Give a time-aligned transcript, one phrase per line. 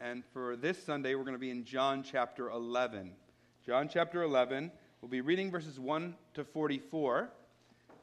[0.00, 3.10] and for this Sunday, we're going to be in John chapter 11.
[3.66, 7.28] John chapter 11, we'll be reading verses 1 to 44.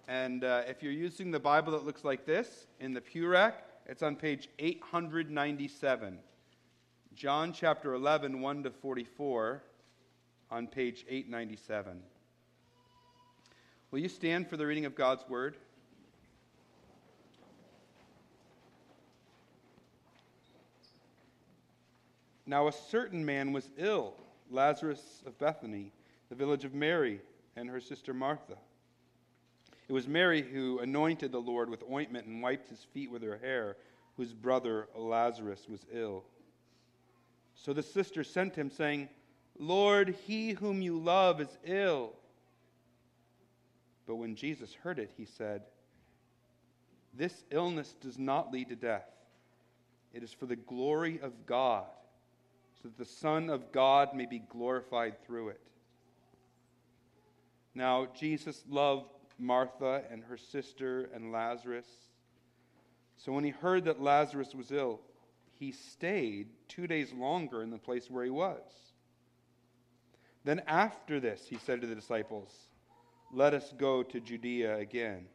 [0.07, 3.63] And uh, if you're using the Bible that looks like this in the pew rack,
[3.87, 6.19] it's on page 897.
[7.15, 9.63] John chapter 11, 1 to 44,
[10.51, 11.99] on page 897.
[13.89, 15.57] Will you stand for the reading of God's word?
[22.49, 24.13] Now, a certain man was ill,
[24.49, 25.91] Lazarus of Bethany,
[26.29, 27.19] the village of Mary
[27.57, 28.55] and her sister Martha.
[29.89, 33.37] It was Mary who anointed the Lord with ointment and wiped his feet with her
[33.37, 33.75] hair,
[34.15, 36.23] whose brother Lazarus was ill.
[37.53, 39.09] So the sister sent him, saying,
[39.59, 42.13] Lord, he whom you love is ill.
[44.05, 45.63] But when Jesus heard it, he said,
[47.13, 49.09] This illness does not lead to death.
[50.13, 51.87] It is for the glory of God
[52.81, 55.61] so that the Son of God may be glorified through it.
[57.73, 61.87] Now, Jesus loved Martha and her sister and Lazarus.
[63.17, 64.99] So when he heard that Lazarus was ill,
[65.53, 68.61] he stayed two days longer in the place where he was.
[70.43, 72.51] Then after this, he said to the disciples,
[73.33, 75.25] Let us go to Judea again.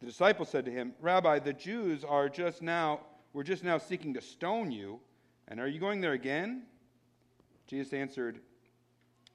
[0.00, 3.00] The disciples said to him, Rabbi, the Jews are just now,
[3.32, 5.00] we're just now seeking to stone you
[5.48, 6.62] and are you going there again?
[7.66, 8.40] Jesus answered,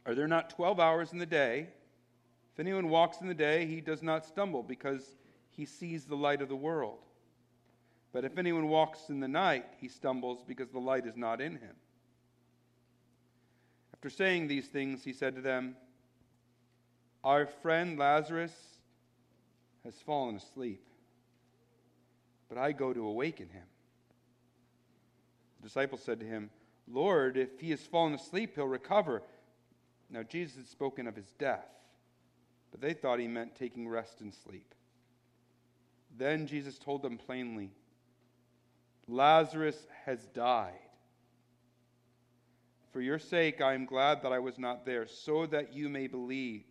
[0.05, 1.67] Are there not 12 hours in the day?
[2.53, 5.15] If anyone walks in the day, he does not stumble because
[5.49, 6.99] he sees the light of the world.
[8.11, 11.53] But if anyone walks in the night, he stumbles because the light is not in
[11.53, 11.75] him.
[13.93, 15.75] After saying these things, he said to them,
[17.23, 18.53] Our friend Lazarus
[19.83, 20.81] has fallen asleep,
[22.47, 23.65] but I go to awaken him.
[25.59, 26.49] The disciples said to him,
[26.87, 29.21] Lord, if he has fallen asleep, he'll recover.
[30.09, 31.67] Now, Jesus had spoken of his death,
[32.71, 34.73] but they thought he meant taking rest and sleep.
[36.17, 37.71] Then Jesus told them plainly,
[39.07, 40.73] Lazarus has died.
[42.91, 46.07] For your sake, I am glad that I was not there, so that you may
[46.07, 46.63] believe.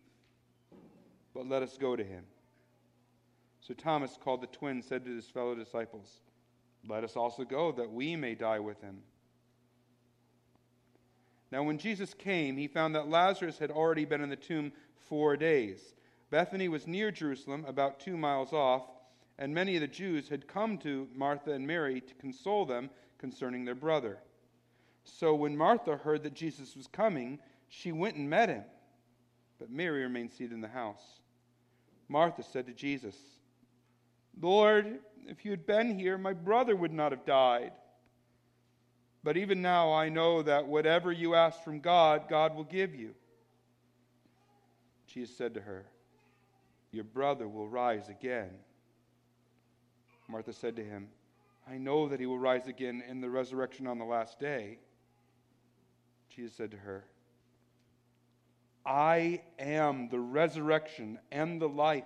[1.33, 2.25] But let us go to him.
[3.61, 6.21] So Thomas, called the twin, said to his fellow disciples,
[6.87, 8.99] let us also go that we may die with him.
[11.51, 14.71] Now, when Jesus came, he found that Lazarus had already been in the tomb
[15.07, 15.95] four days.
[16.29, 18.83] Bethany was near Jerusalem, about two miles off,
[19.39, 23.65] and many of the Jews had come to Martha and Mary to console them concerning
[23.65, 24.19] their brother.
[25.03, 28.63] So when Martha heard that Jesus was coming, she went and met him,
[29.57, 31.19] but Mary remained seated in the house.
[32.07, 33.15] Martha said to Jesus,
[34.41, 37.71] Lord, if you had been here, my brother would not have died.
[39.23, 43.13] But even now, I know that whatever you ask from God, God will give you.
[45.07, 45.85] Jesus said to her,
[46.91, 48.49] Your brother will rise again.
[50.29, 51.09] Martha said to him,
[51.69, 54.77] I know that he will rise again in the resurrection on the last day.
[56.29, 57.03] Jesus said to her,
[58.85, 62.05] I am the resurrection and the life.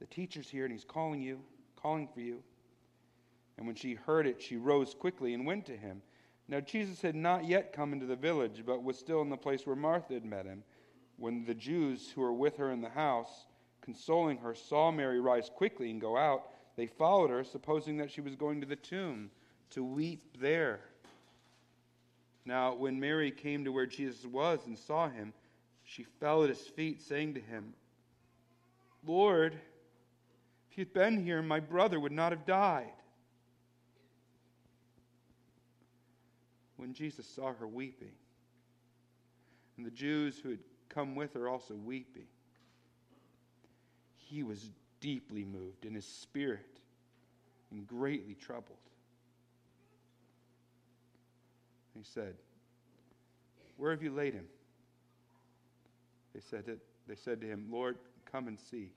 [0.00, 1.40] the teacher's here and he's calling you,
[1.76, 2.42] calling for you.
[3.56, 6.02] And when she heard it, she rose quickly and went to him.
[6.48, 9.66] Now, Jesus had not yet come into the village, but was still in the place
[9.66, 10.62] where Martha had met him.
[11.16, 13.46] When the Jews who were with her in the house,
[13.82, 16.44] consoling her, saw Mary rise quickly and go out,
[16.76, 19.30] they followed her, supposing that she was going to the tomb
[19.70, 20.80] to weep there.
[22.46, 25.34] Now, when Mary came to where Jesus was and saw him,
[25.84, 27.74] she fell at his feet, saying to him,
[29.06, 29.58] Lord,
[30.78, 32.92] you'd been here, my brother would not have died.
[36.76, 38.12] When Jesus saw her weeping,
[39.76, 42.26] and the Jews who had come with her also weeping,
[44.16, 44.70] he was
[45.00, 46.80] deeply moved in his spirit
[47.70, 48.78] and greatly troubled.
[51.94, 52.34] He said,
[53.76, 54.46] Where have you laid him?
[56.34, 56.78] They said, to,
[57.08, 57.96] they said to him, Lord,
[58.30, 58.92] come and see.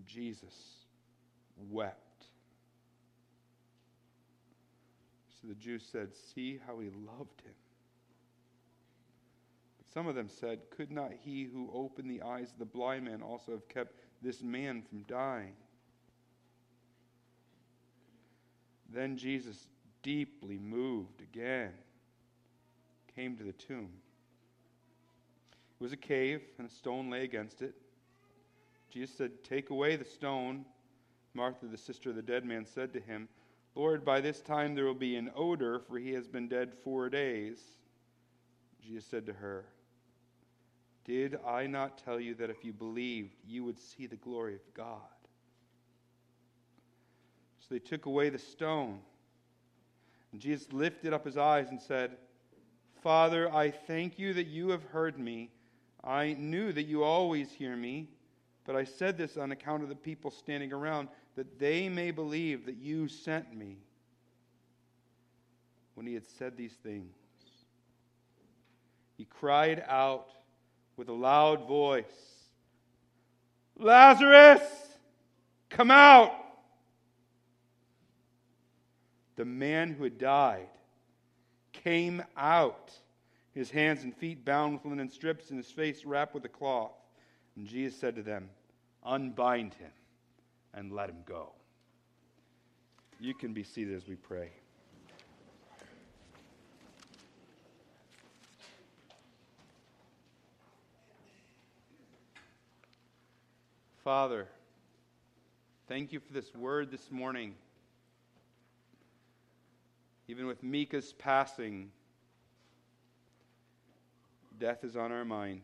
[0.00, 0.54] Jesus
[1.56, 2.26] wept.
[5.40, 7.54] So the Jews said, See how he loved him.
[9.78, 13.04] But some of them said, Could not he who opened the eyes of the blind
[13.04, 15.54] man also have kept this man from dying?
[18.92, 19.68] Then Jesus,
[20.02, 21.72] deeply moved again,
[23.14, 23.90] came to the tomb.
[25.80, 27.74] It was a cave, and a stone lay against it.
[28.92, 30.64] Jesus said, Take away the stone.
[31.34, 33.26] Martha, the sister of the dead man, said to him,
[33.74, 37.08] Lord, by this time there will be an odor, for he has been dead four
[37.08, 37.58] days.
[38.84, 39.64] Jesus said to her,
[41.06, 44.74] Did I not tell you that if you believed, you would see the glory of
[44.74, 45.00] God?
[47.60, 48.98] So they took away the stone.
[50.32, 52.16] And Jesus lifted up his eyes and said,
[53.02, 55.50] Father, I thank you that you have heard me.
[56.04, 58.08] I knew that you always hear me,
[58.64, 62.66] but I said this on account of the people standing around that they may believe
[62.66, 63.78] that you sent me.
[65.94, 67.14] When he had said these things,
[69.16, 70.28] he cried out
[70.96, 72.32] with a loud voice
[73.78, 74.62] Lazarus,
[75.70, 76.32] come out!
[79.36, 80.68] The man who had died
[81.72, 82.92] came out,
[83.54, 86.92] his hands and feet bound with linen strips, and his face wrapped with a cloth.
[87.56, 88.48] And Jesus said to them,
[89.04, 89.90] Unbind him
[90.74, 91.52] and let him go.
[93.20, 94.50] You can be seated as we pray.
[104.02, 104.48] Father,
[105.86, 107.54] thank you for this word this morning.
[110.26, 111.90] Even with Micah's passing,
[114.58, 115.60] death is on our mind.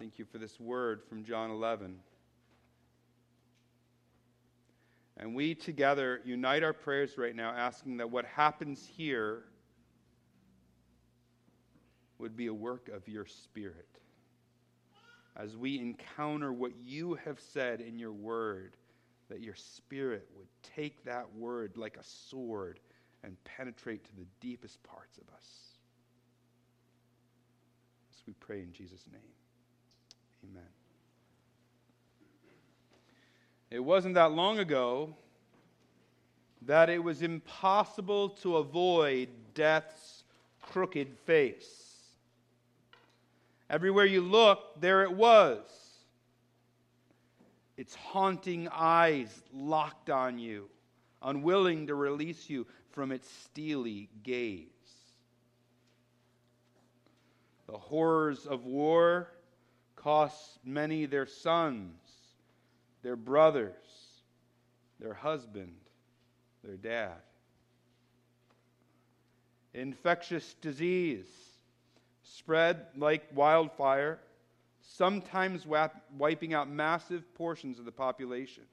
[0.00, 1.94] Thank you for this word from John 11.
[5.18, 9.42] And we together unite our prayers right now, asking that what happens here
[12.18, 13.88] would be a work of your Spirit.
[15.36, 18.78] As we encounter what you have said in your word,
[19.28, 22.80] that your Spirit would take that word like a sword
[23.22, 25.44] and penetrate to the deepest parts of us.
[28.14, 29.39] As we pray in Jesus' name.
[30.44, 30.62] Amen.
[33.70, 35.14] It wasn't that long ago
[36.62, 40.24] that it was impossible to avoid death's
[40.60, 41.90] crooked face.
[43.68, 45.60] Everywhere you looked, there it was.
[47.76, 50.68] Its haunting eyes locked on you,
[51.22, 54.66] unwilling to release you from its steely gaze.
[57.66, 59.28] The horrors of war
[60.02, 62.00] cost many their sons,
[63.02, 63.74] their brothers,
[64.98, 65.74] their husband,
[66.64, 67.16] their dad.
[69.74, 71.26] Infectious disease
[72.22, 74.18] spread like wildfire,
[74.80, 75.66] sometimes
[76.16, 78.64] wiping out massive portions of the population.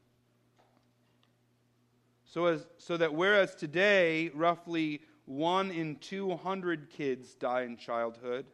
[2.25, 8.45] So, as, so that whereas today roughly one in 200 kids die in childhood,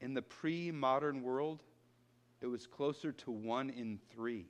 [0.00, 1.62] in the pre modern world,
[2.40, 4.46] it was closer to one in three.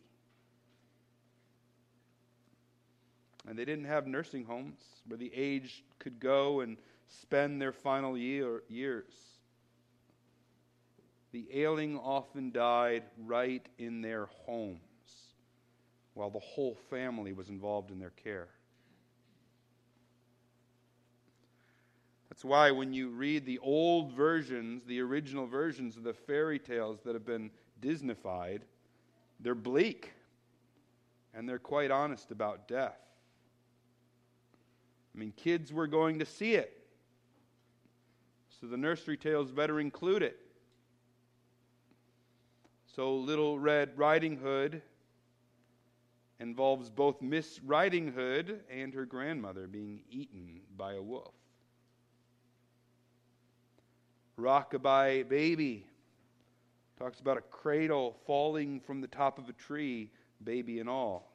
[3.49, 6.77] And they didn't have nursing homes where the aged could go and
[7.09, 9.13] spend their final year, years.
[11.33, 14.81] The ailing often died right in their homes
[16.15, 18.49] while the whole family was involved in their care.
[22.41, 27.01] That's why when you read the old versions, the original versions of the fairy tales
[27.05, 27.51] that have been
[27.83, 28.61] Disneyfied,
[29.41, 30.15] they're bleak
[31.35, 32.97] and they're quite honest about death.
[35.15, 36.83] I mean, kids were going to see it.
[38.59, 40.39] So the nursery tales better include it.
[42.97, 44.81] So Little Red Riding Hood
[46.39, 51.35] involves both Miss Riding Hood and her grandmother being eaten by a wolf.
[54.41, 55.87] Rockabye Baby
[56.99, 60.11] talks about a cradle falling from the top of a tree,
[60.43, 61.31] baby and all.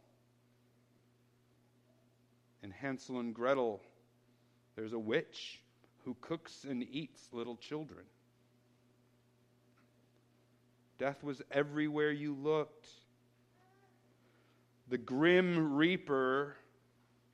[2.64, 3.80] In Hansel and Gretel,
[4.76, 5.62] there's a witch
[6.04, 8.06] who cooks and eats little children.
[10.98, 12.88] Death was everywhere you looked.
[14.88, 16.56] The grim reaper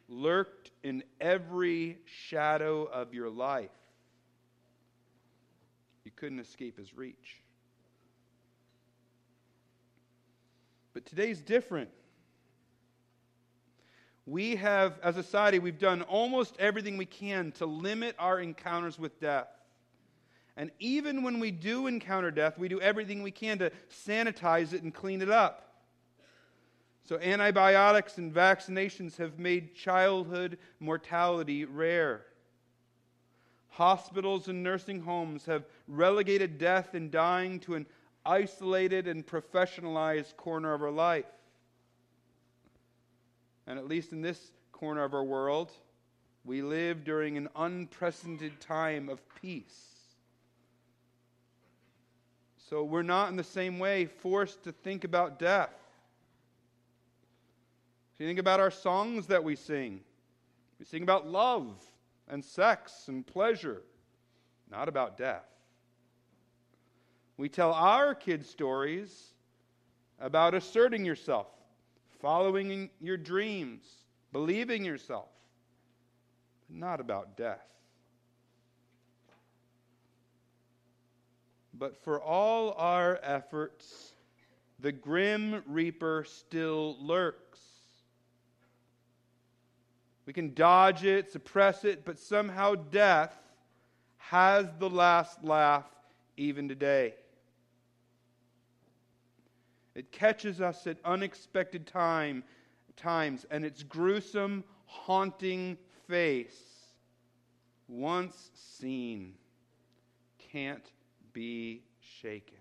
[0.09, 3.69] lurked in every shadow of your life.
[6.03, 7.41] You couldn't escape his reach.
[10.93, 11.89] But today's different.
[14.25, 18.99] We have, as a society, we've done almost everything we can to limit our encounters
[18.99, 19.47] with death.
[20.57, 24.83] And even when we do encounter death, we do everything we can to sanitize it
[24.83, 25.67] and clean it up.
[27.03, 32.25] So, antibiotics and vaccinations have made childhood mortality rare.
[33.71, 37.85] Hospitals and nursing homes have relegated death and dying to an
[38.25, 41.25] isolated and professionalized corner of our life.
[43.65, 45.71] And at least in this corner of our world,
[46.43, 49.87] we live during an unprecedented time of peace.
[52.69, 55.73] So we're not in the same way forced to think about death.
[58.13, 60.01] If you think about our songs that we sing,
[60.77, 61.81] we sing about love
[62.31, 63.83] and sex and pleasure,
[64.71, 65.45] not about death.
[67.37, 69.33] We tell our kids stories
[70.19, 71.47] about asserting yourself,
[72.21, 73.83] following your dreams,
[74.31, 75.27] believing yourself,
[76.67, 77.67] but not about death.
[81.73, 84.13] But for all our efforts,
[84.79, 87.59] the grim reaper still lurks.
[90.31, 93.37] We can dodge it, suppress it, but somehow death
[94.15, 95.83] has the last laugh
[96.37, 97.15] even today.
[99.93, 102.45] It catches us at unexpected time,
[102.95, 106.63] times, and its gruesome, haunting face,
[107.89, 109.33] once seen,
[110.53, 110.93] can't
[111.33, 112.55] be shaken.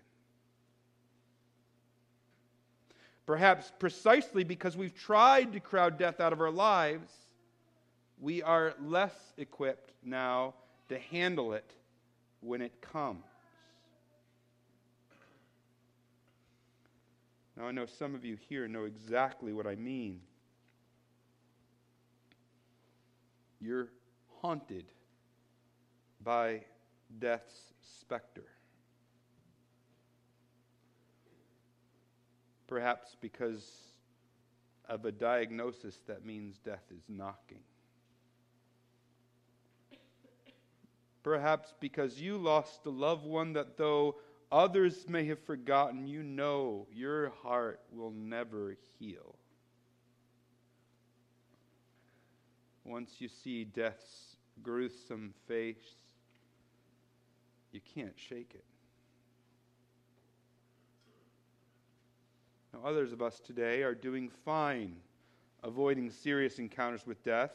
[3.25, 7.13] Perhaps precisely because we've tried to crowd death out of our lives,
[8.21, 10.53] we are less equipped now
[10.87, 11.73] to handle it
[12.39, 13.25] when it comes.
[17.57, 20.21] Now, I know some of you here know exactly what I mean.
[23.59, 23.89] You're
[24.41, 24.85] haunted
[26.23, 26.61] by
[27.19, 28.45] death's specter.
[32.67, 33.65] Perhaps because
[34.87, 37.59] of a diagnosis that means death is knocking.
[41.23, 44.15] Perhaps because you lost a loved one that, though
[44.51, 49.35] others may have forgotten, you know your heart will never heal.
[52.83, 55.95] Once you see death's gruesome face,
[57.71, 58.65] you can't shake it.
[62.73, 64.95] Now, others of us today are doing fine
[65.63, 67.51] avoiding serious encounters with death.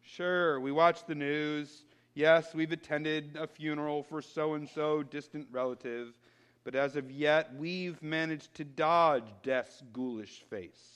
[0.00, 5.46] Sure, we watch the news Yes, we've attended a funeral for so and so distant
[5.50, 6.08] relative,
[6.64, 10.92] but as of yet, we've managed to dodge death's ghoulish face.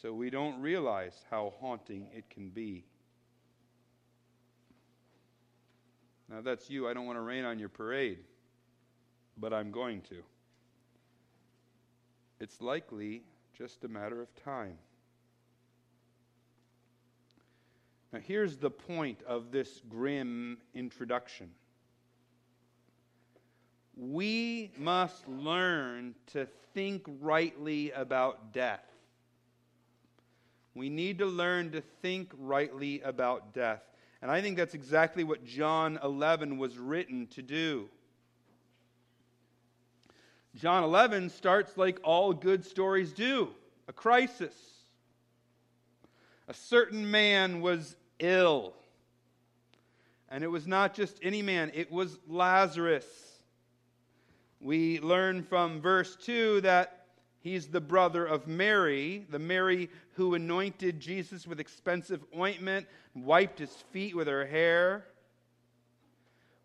[0.00, 2.84] So we don't realize how haunting it can be.
[6.28, 6.88] Now, that's you.
[6.88, 8.18] I don't want to rain on your parade,
[9.36, 10.22] but I'm going to.
[12.40, 13.22] It's likely
[13.56, 14.78] just a matter of time.
[18.14, 21.50] Now, here's the point of this grim introduction
[23.96, 28.84] we must learn to think rightly about death.
[30.76, 33.82] We need to learn to think rightly about death.
[34.22, 37.88] And I think that's exactly what John 11 was written to do.
[40.54, 43.48] John 11 starts like all good stories do
[43.88, 44.54] a crisis.
[46.46, 48.74] A certain man was ill.
[50.28, 53.06] And it was not just any man, it was Lazarus.
[54.60, 57.06] We learn from verse 2 that
[57.40, 63.70] he's the brother of Mary, the Mary who anointed Jesus with expensive ointment, wiped his
[63.92, 65.04] feet with her hair.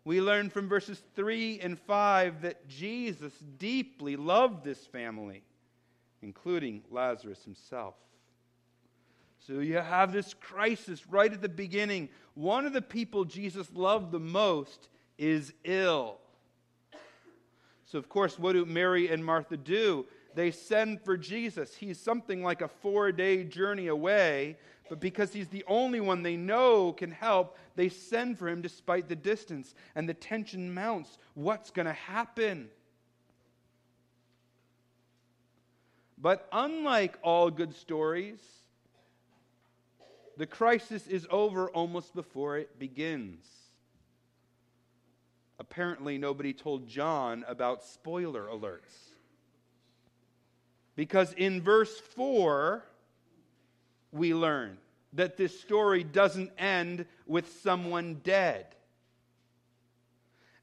[0.04, 5.42] We learn from verses 3 and 5 that Jesus deeply loved this family,
[6.22, 7.94] including Lazarus himself.
[9.46, 12.10] So you have this crisis right at the beginning.
[12.34, 16.18] One of the people Jesus loved the most is ill.
[17.86, 20.06] So, of course, what do Mary and Martha do?
[20.34, 21.74] They send for Jesus.
[21.74, 26.36] He's something like a four day journey away, but because he's the only one they
[26.36, 29.74] know can help, they send for him despite the distance.
[29.94, 31.18] And the tension mounts.
[31.34, 32.68] What's going to happen?
[36.16, 38.38] But unlike all good stories,
[40.40, 43.44] the crisis is over almost before it begins.
[45.58, 49.10] Apparently, nobody told John about spoiler alerts.
[50.96, 52.82] Because in verse 4,
[54.12, 54.78] we learn
[55.12, 58.64] that this story doesn't end with someone dead.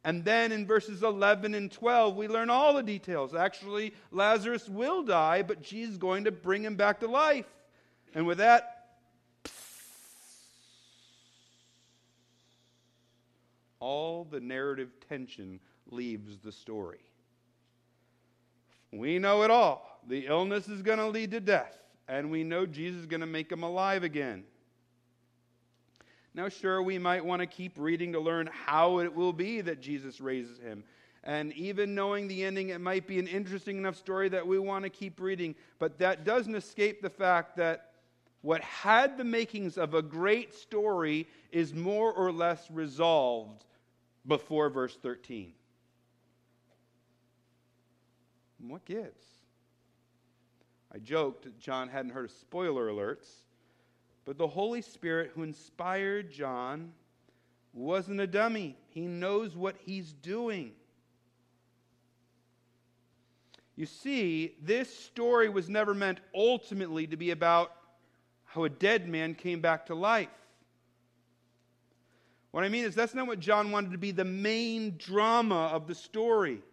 [0.03, 3.35] And then in verses 11 and 12, we learn all the details.
[3.35, 7.45] Actually, Lazarus will die, but Jesus is going to bring him back to life.
[8.15, 8.76] And with that,
[13.79, 16.99] all the narrative tension leaves the story.
[18.91, 19.99] We know it all.
[20.07, 23.27] The illness is going to lead to death, and we know Jesus is going to
[23.27, 24.43] make him alive again.
[26.33, 29.81] Now, sure, we might want to keep reading to learn how it will be that
[29.81, 30.83] Jesus raises him.
[31.23, 34.83] And even knowing the ending, it might be an interesting enough story that we want
[34.83, 35.55] to keep reading.
[35.79, 37.86] But that doesn't escape the fact that
[38.47, 43.65] what had the makings of a great story is more or less resolved
[44.25, 45.51] before verse 13.
[48.61, 49.21] And what gives?
[50.95, 53.27] I joked that John hadn't heard of spoiler alerts,
[54.23, 56.93] but the Holy Spirit who inspired John
[57.73, 58.77] wasn't a dummy.
[58.87, 60.71] He knows what he's doing.
[63.75, 67.73] You see, this story was never meant ultimately to be about
[68.57, 70.29] how a dead man came back to life.
[72.49, 75.85] What I mean is, that's not what John wanted to be the main drama of
[75.85, 76.63] the story.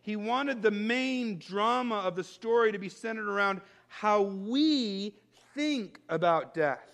[0.00, 5.12] He wanted the main drama of the story to be centered around how we
[5.54, 6.86] think about death.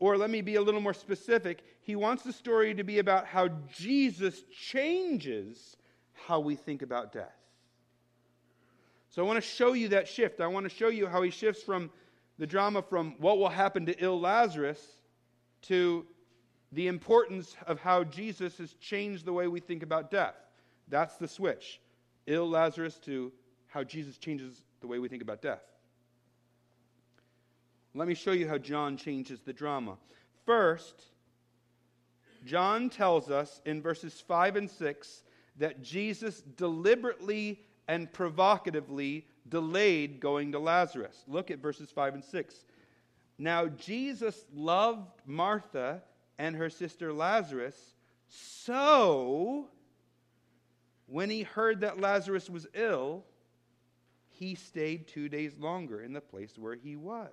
[0.00, 1.62] Or let me be a little more specific.
[1.82, 5.76] He wants the story to be about how Jesus changes
[6.14, 7.43] how we think about death.
[9.14, 10.40] So I want to show you that shift.
[10.40, 11.88] I want to show you how he shifts from
[12.36, 14.84] the drama from what will happen to ill Lazarus
[15.62, 16.04] to
[16.72, 20.34] the importance of how Jesus has changed the way we think about death.
[20.88, 21.80] That's the switch.
[22.26, 23.30] Ill Lazarus to
[23.68, 25.62] how Jesus changes the way we think about death.
[27.94, 29.96] Let me show you how John changes the drama.
[30.44, 31.04] First,
[32.44, 35.22] John tells us in verses 5 and 6
[35.58, 41.24] that Jesus deliberately and provocatively delayed going to Lazarus.
[41.28, 42.64] Look at verses 5 and 6.
[43.38, 46.02] Now, Jesus loved Martha
[46.38, 47.76] and her sister Lazarus,
[48.28, 49.68] so
[51.06, 53.24] when he heard that Lazarus was ill,
[54.30, 57.30] he stayed two days longer in the place where he was.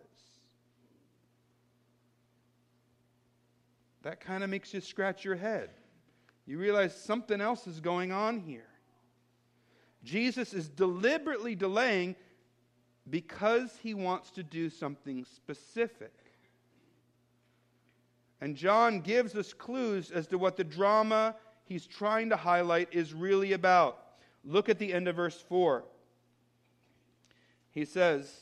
[4.03, 5.69] That kind of makes you scratch your head.
[6.45, 8.70] You realize something else is going on here.
[10.03, 12.15] Jesus is deliberately delaying
[13.09, 16.13] because he wants to do something specific.
[18.39, 23.13] And John gives us clues as to what the drama he's trying to highlight is
[23.13, 23.99] really about.
[24.43, 25.83] Look at the end of verse 4.
[27.69, 28.33] He says,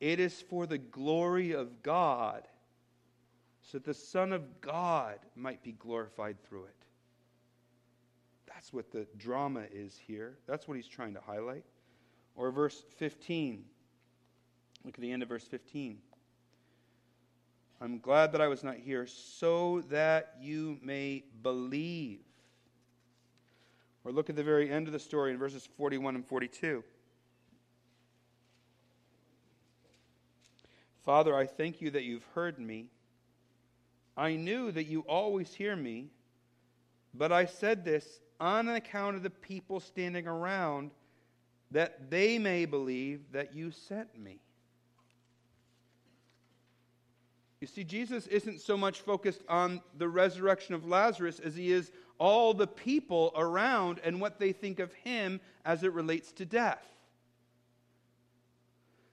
[0.00, 2.48] It is for the glory of God,
[3.62, 6.83] so that the Son of God might be glorified through it.
[8.64, 10.38] That's what the drama is here.
[10.46, 11.66] That's what he's trying to highlight.
[12.34, 13.62] Or verse 15.
[14.86, 15.98] Look at the end of verse 15.
[17.82, 22.20] I'm glad that I was not here so that you may believe.
[24.02, 26.82] Or look at the very end of the story in verses 41 and 42.
[31.04, 32.86] Father, I thank you that you've heard me.
[34.16, 36.08] I knew that you always hear me,
[37.12, 40.90] but I said this on account of the people standing around,
[41.70, 44.40] that they may believe that you sent me.
[47.60, 51.90] You see, Jesus isn't so much focused on the resurrection of Lazarus as he is
[52.18, 56.86] all the people around and what they think of him as it relates to death.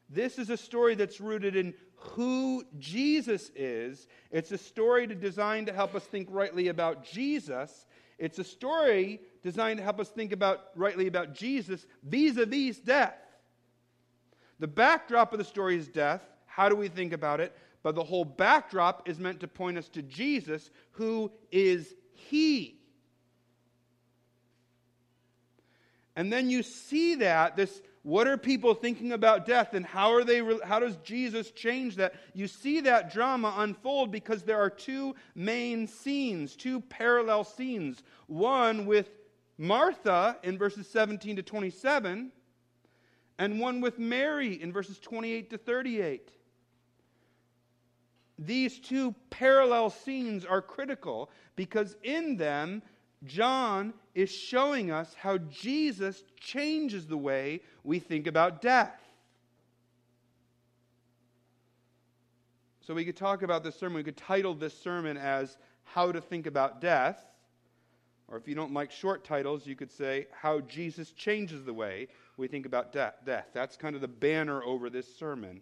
[0.09, 4.07] This is a story that's rooted in who Jesus is.
[4.31, 7.85] It's a story designed to help us think rightly about Jesus
[8.21, 13.17] it's a story designed to help us think about rightly about Jesus vis-a-vis death.
[14.59, 16.21] The backdrop of the story is death.
[16.45, 17.57] How do we think about it?
[17.81, 22.77] But the whole backdrop is meant to point us to Jesus, who is He.
[26.15, 30.23] And then you see that, this what are people thinking about death and how are
[30.23, 32.15] they how does Jesus change that?
[32.33, 38.01] You see that drama unfold because there are two main scenes, two parallel scenes.
[38.25, 39.09] One with
[39.57, 42.31] Martha in verses 17 to 27
[43.37, 46.31] and one with Mary in verses 28 to 38.
[48.39, 52.81] These two parallel scenes are critical because in them
[53.25, 58.99] John is showing us how Jesus changes the way we think about death.
[62.81, 66.19] So we could talk about this sermon, we could title this sermon as How to
[66.19, 67.23] Think About Death.
[68.27, 72.07] Or if you don't like short titles, you could say How Jesus Changes the Way
[72.37, 73.15] We Think About Death.
[73.53, 75.61] That's kind of the banner over this sermon.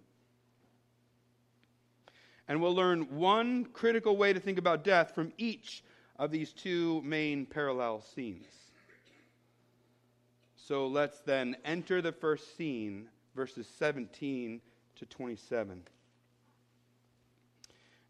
[2.48, 5.84] And we'll learn one critical way to think about death from each
[6.20, 8.46] of these two main parallel scenes.
[10.58, 14.60] So let's then enter the first scene, verses 17
[14.98, 15.82] to 27.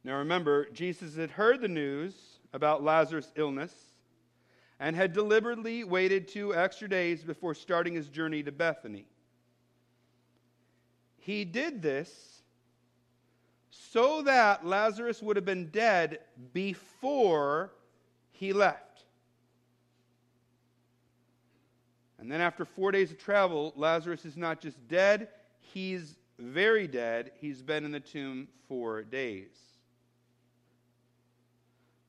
[0.04, 2.15] Now remember, Jesus had heard the news
[2.52, 3.74] about Lazarus' illness
[4.80, 9.06] and had deliberately waited two extra days before starting his journey to Bethany.
[11.17, 12.41] He did this
[13.69, 16.19] so that Lazarus would have been dead
[16.54, 17.72] before
[18.39, 19.04] he left.
[22.17, 25.28] And then, after four days of travel, Lazarus is not just dead,
[25.60, 27.32] he's very dead.
[27.41, 29.49] He's been in the tomb four days.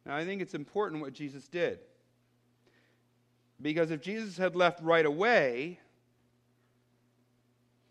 [0.07, 1.81] Now, I think it's important what Jesus did.
[3.61, 5.81] Because if Jesus had left right away,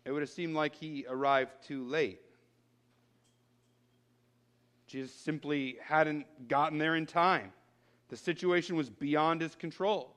[0.06, 2.20] it would have seemed like he arrived too late.
[4.86, 7.52] Jesus simply hadn't gotten there in time.
[8.10, 10.14] The situation was beyond his control.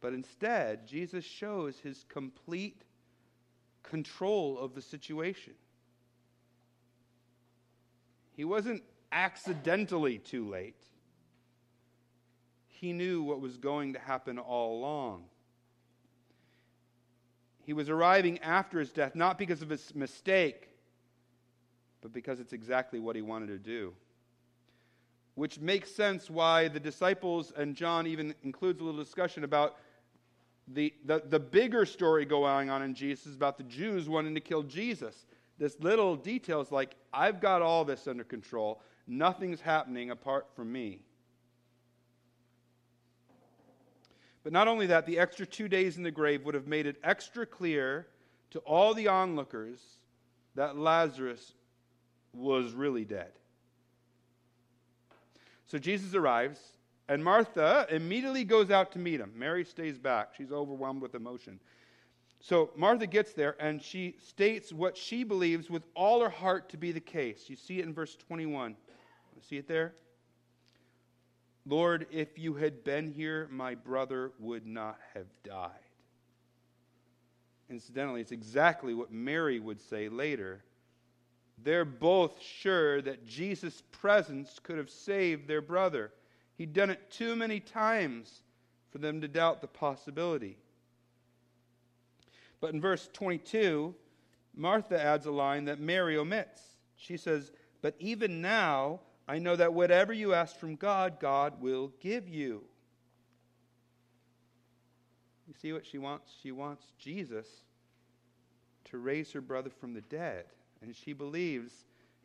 [0.00, 2.82] But instead, Jesus shows his complete
[3.82, 5.54] control of the situation.
[8.36, 10.76] He wasn't accidentally too late,
[12.68, 15.24] he knew what was going to happen all along.
[17.64, 20.68] He was arriving after his death, not because of his mistake,
[22.00, 23.92] but because it's exactly what he wanted to do
[25.38, 29.76] which makes sense why the disciples and John even includes a little discussion about
[30.66, 34.64] the, the, the bigger story going on in Jesus about the Jews wanting to kill
[34.64, 35.26] Jesus.
[35.56, 38.82] This little detail is like, I've got all this under control.
[39.06, 41.02] Nothing's happening apart from me.
[44.42, 46.96] But not only that, the extra two days in the grave would have made it
[47.04, 48.08] extra clear
[48.50, 49.78] to all the onlookers
[50.56, 51.52] that Lazarus
[52.32, 53.30] was really dead.
[55.68, 56.58] So Jesus arrives,
[57.08, 59.32] and Martha immediately goes out to meet him.
[59.36, 60.30] Mary stays back.
[60.36, 61.60] She's overwhelmed with emotion.
[62.40, 66.76] So Martha gets there, and she states what she believes with all her heart to
[66.76, 67.44] be the case.
[67.48, 68.76] You see it in verse 21.
[69.48, 69.94] See it there?
[71.64, 75.70] Lord, if you had been here, my brother would not have died.
[77.70, 80.64] Incidentally, it's exactly what Mary would say later
[81.64, 86.12] they're both sure that Jesus' presence could have saved their brother.
[86.56, 88.42] He'd done it too many times
[88.90, 90.56] for them to doubt the possibility.
[92.60, 93.94] But in verse 22,
[94.54, 96.60] Martha adds a line that Mary omits.
[96.96, 101.92] She says, But even now, I know that whatever you ask from God, God will
[102.00, 102.64] give you.
[105.46, 106.32] You see what she wants?
[106.42, 107.46] She wants Jesus
[108.86, 110.46] to raise her brother from the dead.
[110.82, 111.72] And she believes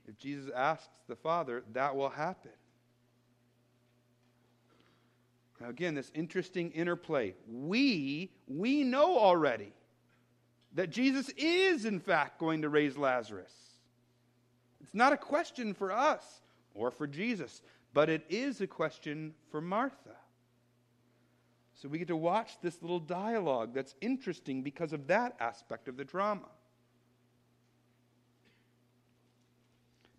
[0.07, 2.51] if Jesus asks the Father, that will happen.
[5.59, 7.35] Now, again, this interesting interplay.
[7.47, 9.71] We, we know already
[10.73, 13.53] that Jesus is, in fact, going to raise Lazarus.
[14.81, 16.41] It's not a question for us
[16.73, 17.61] or for Jesus,
[17.93, 20.17] but it is a question for Martha.
[21.75, 25.95] So we get to watch this little dialogue that's interesting because of that aspect of
[25.95, 26.49] the drama.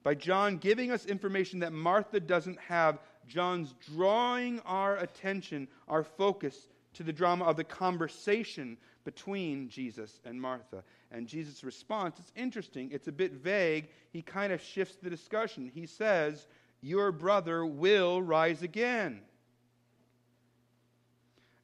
[0.05, 6.69] By John giving us information that Martha doesn't have, John's drawing our attention, our focus
[6.93, 10.85] to the drama of the conversation between Jesus and Martha.
[11.11, 13.89] And Jesus' response, it's interesting, it's a bit vague.
[14.13, 15.71] He kind of shifts the discussion.
[15.75, 16.47] He says,
[16.83, 19.23] Your brother will rise again.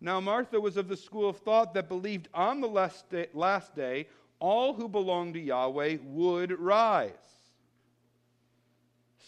[0.01, 3.77] Now, Martha was of the school of thought that believed on the last day, last
[3.77, 4.07] day
[4.39, 7.40] all who belonged to Yahweh would rise.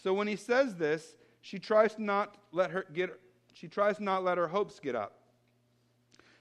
[0.03, 3.17] So when he says this, she tries not let her get
[3.53, 5.13] she tries not let her hopes get up.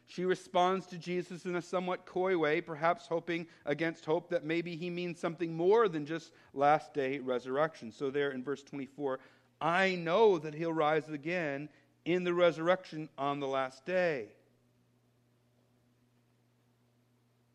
[0.07, 4.75] She responds to Jesus in a somewhat coy way, perhaps hoping against hope that maybe
[4.75, 7.93] he means something more than just last day resurrection.
[7.93, 9.21] So, there in verse 24,
[9.61, 11.69] I know that he'll rise again
[12.05, 14.29] in the resurrection on the last day.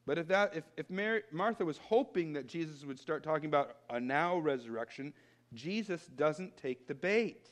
[0.06, 3.76] But if, that, if, if Mary, Martha was hoping that Jesus would start talking about
[3.89, 5.13] a now resurrection,
[5.53, 7.47] Jesus doesn't take the bait.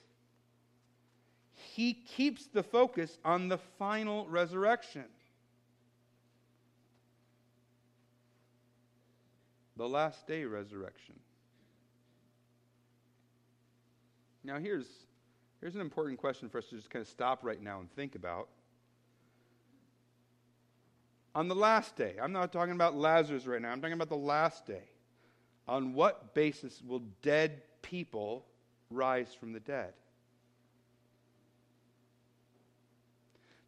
[1.53, 5.05] he keeps the focus on the final resurrection.
[9.77, 11.15] The last day resurrection.
[14.43, 14.86] Now, here's,
[15.60, 18.15] here's an important question for us to just kind of stop right now and think
[18.15, 18.47] about.
[21.34, 24.15] On the last day, I'm not talking about Lazarus right now, I'm talking about the
[24.15, 24.84] last day.
[25.67, 28.45] On what basis will dead people
[28.89, 29.93] rise from the dead?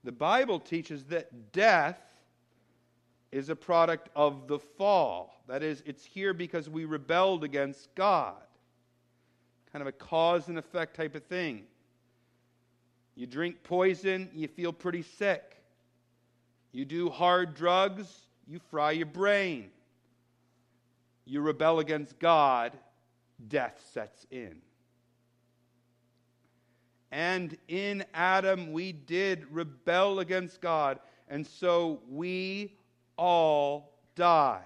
[0.03, 1.99] The Bible teaches that death
[3.31, 5.43] is a product of the fall.
[5.47, 8.35] That is, it's here because we rebelled against God.
[9.71, 11.63] Kind of a cause and effect type of thing.
[13.15, 15.57] You drink poison, you feel pretty sick.
[16.71, 18.07] You do hard drugs,
[18.47, 19.71] you fry your brain.
[21.25, 22.77] You rebel against God,
[23.47, 24.61] death sets in.
[27.11, 32.73] And in Adam, we did rebel against God, and so we
[33.17, 34.63] all die.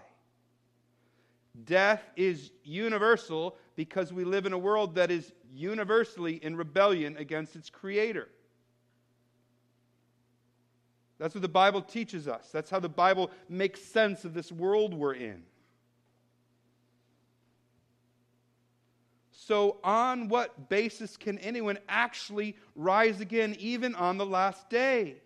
[1.65, 7.55] Death is universal because we live in a world that is universally in rebellion against
[7.55, 8.27] its creator.
[11.19, 12.49] That's what the Bible teaches us.
[12.51, 15.43] That's how the Bible makes sense of this world we're in.
[19.51, 25.17] So, on what basis can anyone actually rise again, even on the last day?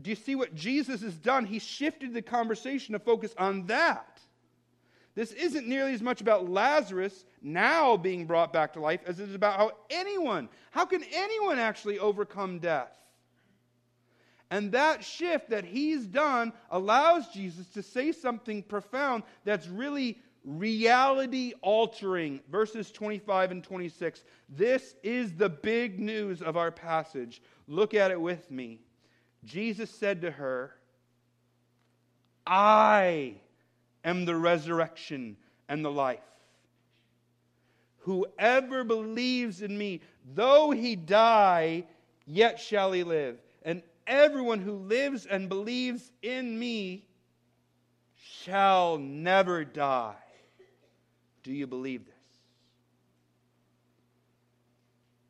[0.00, 1.44] Do you see what Jesus has done?
[1.44, 4.18] He shifted the conversation to focus on that.
[5.14, 9.28] This isn't nearly as much about Lazarus now being brought back to life as it
[9.28, 12.96] is about how anyone, how can anyone actually overcome death?
[14.50, 21.52] And that shift that he's done allows Jesus to say something profound that's really reality
[21.60, 22.40] altering.
[22.50, 24.24] Verses 25 and 26.
[24.48, 27.42] This is the big news of our passage.
[27.66, 28.80] Look at it with me.
[29.44, 30.74] Jesus said to her,
[32.46, 33.34] I
[34.04, 35.36] am the resurrection
[35.68, 36.20] and the life.
[37.98, 40.00] Whoever believes in me,
[40.34, 41.84] though he die,
[42.24, 43.38] yet shall he live.
[43.64, 47.04] And everyone who lives and believes in me
[48.16, 50.14] shall never die.
[51.46, 52.14] Do you believe this?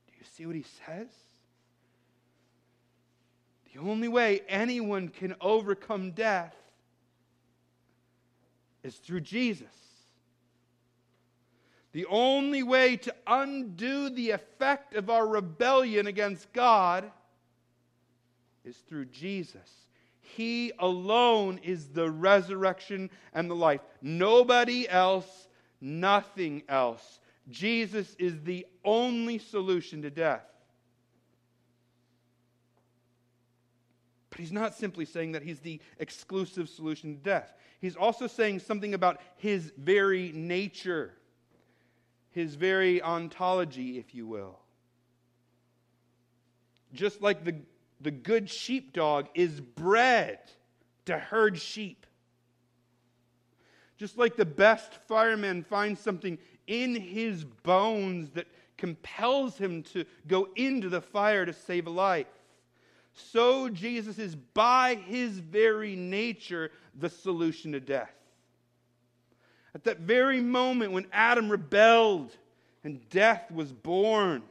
[0.06, 1.08] Do you see what he says?
[3.70, 6.56] The only way anyone can overcome death
[8.82, 9.66] is through Jesus.
[11.92, 17.12] The only way to undo the effect of our rebellion against God
[18.64, 19.70] is through Jesus.
[20.22, 23.82] He alone is the resurrection and the life.
[24.00, 25.46] Nobody else
[25.80, 27.20] nothing else.
[27.48, 30.44] Jesus is the only solution to death.
[34.30, 37.54] But he's not simply saying that he's the exclusive solution to death.
[37.80, 41.12] He's also saying something about his very nature,
[42.30, 44.58] his very ontology, if you will.
[46.92, 47.56] Just like the,
[48.00, 50.38] the good sheepdog is bred
[51.06, 52.05] to herd sheep,
[53.96, 60.48] just like the best fireman finds something in his bones that compels him to go
[60.56, 62.26] into the fire to save a life,
[63.14, 68.12] so Jesus is by his very nature the solution to death.
[69.74, 72.36] At that very moment when Adam rebelled
[72.84, 74.42] and death was born,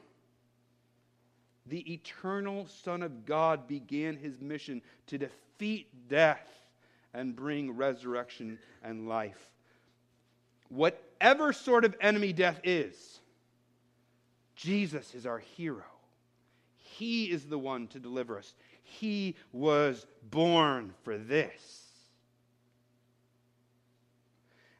[1.67, 6.47] the eternal Son of God began his mission to defeat death
[7.15, 9.51] and bring resurrection and life.
[10.69, 13.19] Whatever sort of enemy death is,
[14.55, 15.83] Jesus is our hero.
[16.75, 18.53] He is the one to deliver us.
[18.83, 21.81] He was born for this.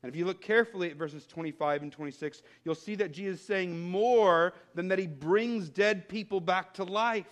[0.04, 3.48] And if you look carefully at verses 25 and 26, you'll see that Jesus is
[3.48, 7.26] saying more than that he brings dead people back to life.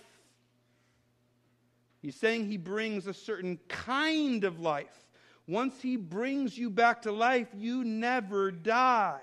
[2.04, 5.06] He's saying he brings a certain kind of life.
[5.48, 9.22] Once he brings you back to life, you never die.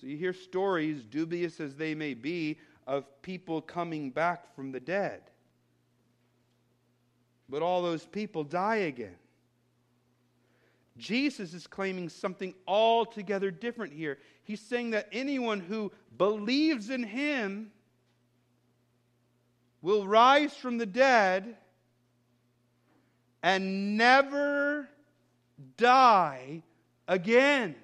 [0.00, 4.78] So you hear stories, dubious as they may be, of people coming back from the
[4.78, 5.22] dead.
[7.48, 9.16] But all those people die again.
[10.96, 14.18] Jesus is claiming something altogether different here.
[14.44, 17.72] He's saying that anyone who believes in him
[19.82, 21.56] will rise from the dead
[23.42, 24.88] and never
[25.76, 26.62] die
[27.06, 27.74] again.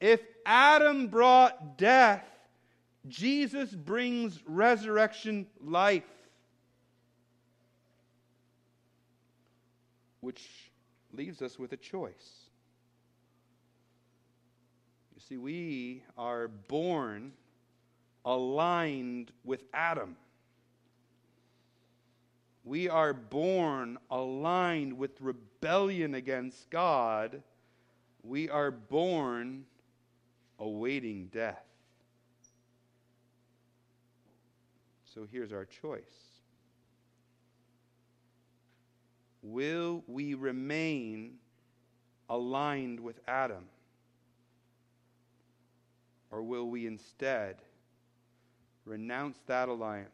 [0.00, 2.24] If Adam brought death,
[3.08, 6.04] Jesus brings resurrection life.
[10.20, 10.70] Which
[11.12, 12.46] leaves us with a choice.
[15.14, 17.32] You see, we are born
[18.24, 20.16] aligned with Adam.
[22.64, 27.42] We are born aligned with rebellion against God.
[28.22, 29.64] We are born
[30.58, 31.64] awaiting death.
[35.04, 36.02] So here's our choice
[39.42, 41.34] Will we remain
[42.28, 43.64] aligned with Adam?
[46.30, 47.56] Or will we instead
[48.84, 50.10] renounce that alliance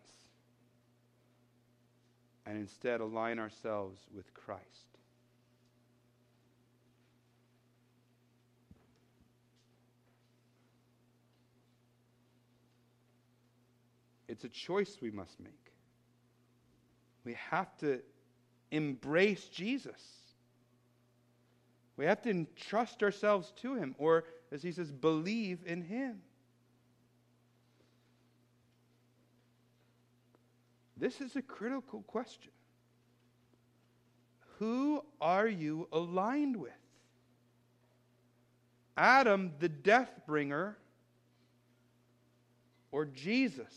[2.46, 4.88] and instead align ourselves with Christ?
[14.28, 15.72] It's a choice we must make.
[17.24, 18.00] We have to
[18.70, 20.00] embrace Jesus.
[21.96, 26.20] We have to entrust ourselves to him, or as he says, believe in him.
[30.98, 32.50] This is a critical question.
[34.58, 36.72] Who are you aligned with?
[38.96, 40.76] Adam, the death bringer,
[42.90, 43.72] or Jesus,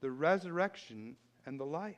[0.00, 1.14] the resurrection
[1.46, 1.94] and the life?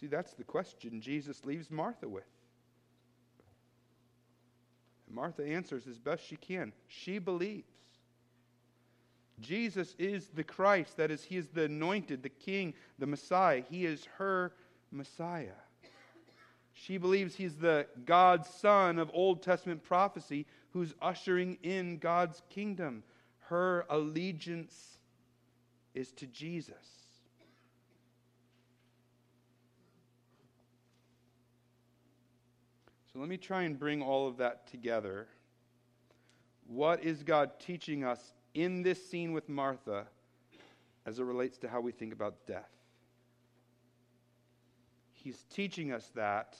[0.00, 2.22] See, that's the question Jesus leaves Martha with.
[5.08, 6.72] And Martha answers as best she can.
[6.86, 7.77] She believes.
[9.40, 10.96] Jesus is the Christ.
[10.96, 13.62] That is, He is the anointed, the King, the Messiah.
[13.70, 14.52] He is her
[14.90, 15.58] Messiah.
[16.72, 23.02] She believes He's the God's Son of Old Testament prophecy who's ushering in God's kingdom.
[23.40, 24.98] Her allegiance
[25.94, 26.74] is to Jesus.
[33.12, 35.26] So let me try and bring all of that together.
[36.66, 38.20] What is God teaching us
[38.54, 40.06] in this scene with Martha
[41.06, 42.70] as it relates to how we think about death?
[45.12, 46.56] He's teaching us that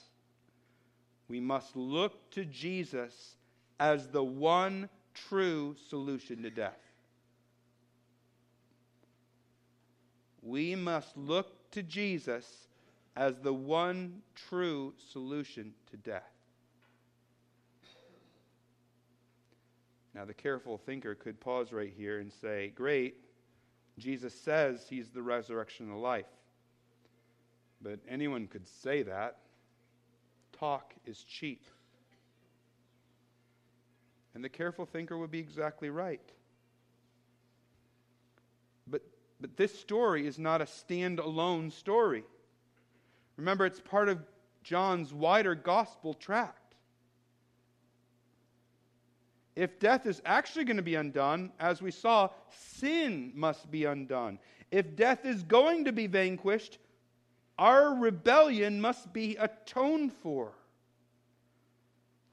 [1.27, 3.35] we must look to Jesus
[3.79, 6.79] as the one true solution to death.
[10.41, 12.67] We must look to Jesus
[13.15, 16.38] as the one true solution to death.
[20.19, 23.15] Now, the careful thinker could pause right here and say, Great,
[23.97, 26.25] Jesus says he's the resurrection and the life.
[27.81, 29.37] But anyone could say that.
[30.59, 31.63] Talk is cheap.
[34.35, 36.33] And the careful thinker would be exactly right.
[38.87, 39.03] But,
[39.39, 42.25] but this story is not a stand-alone story.
[43.37, 44.19] Remember, it's part of
[44.63, 46.58] John's wider gospel tract.
[49.59, 54.39] If death is actually going to be undone, as we saw, sin must be undone.
[54.71, 56.77] If death is going to be vanquished,
[57.57, 60.53] our rebellion must be atoned for.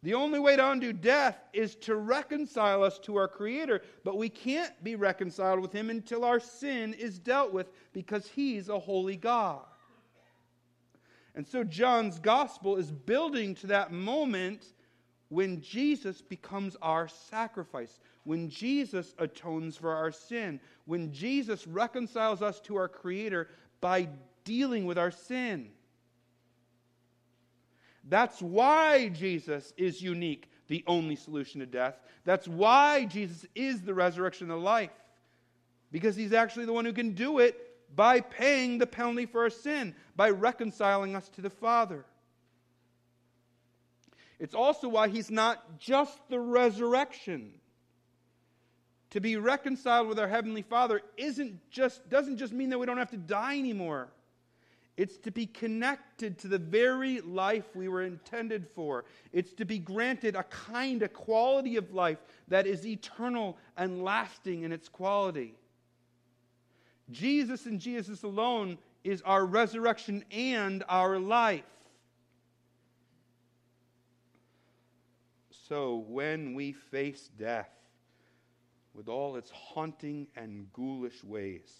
[0.05, 4.29] The only way to undo death is to reconcile us to our Creator, but we
[4.29, 9.17] can't be reconciled with Him until our sin is dealt with because He's a holy
[9.17, 9.65] God.
[11.35, 14.75] And so John's gospel is building to that moment
[15.29, 22.61] when Jesus becomes our sacrifice, when Jesus atones for our sin, when Jesus reconciles us
[22.61, 23.49] to our Creator
[23.81, 24.09] by
[24.45, 25.71] dealing with our sin.
[28.09, 31.99] That's why Jesus is unique, the only solution to death.
[32.25, 34.91] That's why Jesus is the resurrection of life.
[35.91, 37.57] Because he's actually the one who can do it
[37.95, 42.05] by paying the penalty for our sin, by reconciling us to the Father.
[44.39, 47.53] It's also why he's not just the resurrection.
[49.11, 52.99] To be reconciled with our heavenly Father isn't just doesn't just mean that we don't
[52.99, 54.09] have to die anymore.
[54.97, 59.05] It's to be connected to the very life we were intended for.
[59.33, 62.19] It's to be granted a kind, a quality of life
[62.49, 65.55] that is eternal and lasting in its quality.
[67.11, 71.63] Jesus and Jesus alone is our resurrection and our life.
[75.69, 77.71] So when we face death
[78.95, 81.73] with all its haunting and ghoulish ways,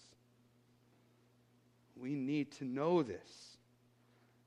[1.95, 3.57] we need to know this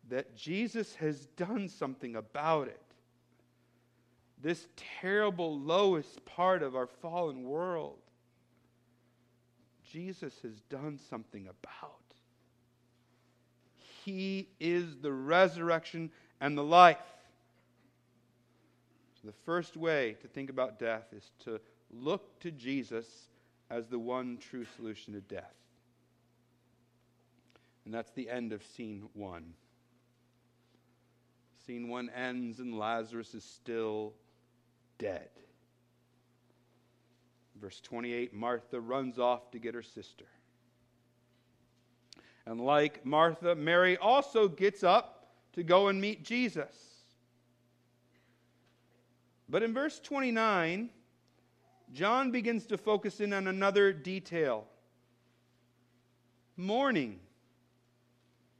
[0.08, 2.82] that Jesus has done something about it.
[4.42, 4.66] this
[5.00, 7.98] terrible, lowest part of our fallen world,
[9.92, 11.92] Jesus has done something about.
[14.04, 16.10] He is the resurrection
[16.40, 16.96] and the life.
[19.20, 21.60] So, the first way to think about death is to
[21.90, 23.28] look to Jesus
[23.70, 25.54] as the one true solution to death.
[27.84, 29.54] And that's the end of scene one.
[31.66, 34.14] Scene one ends, and Lazarus is still
[34.98, 35.28] dead.
[37.60, 40.24] Verse 28 Martha runs off to get her sister.
[42.46, 46.89] And like Martha, Mary also gets up to go and meet Jesus.
[49.50, 50.90] But in verse 29,
[51.92, 54.66] John begins to focus in on another detail
[56.56, 57.18] mourning,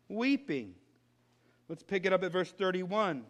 [0.09, 0.75] weeping.
[1.69, 3.25] Let's pick it up at verse 31.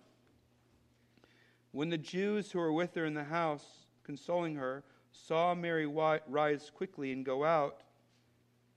[1.73, 3.67] When the Jews who were with her in the house,
[4.05, 7.83] consoling her, saw Mary rise quickly and go out,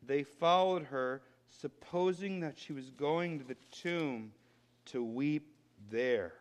[0.06, 4.32] they followed her, supposing that she was going to the tomb
[4.86, 5.56] to weep
[5.90, 6.34] there.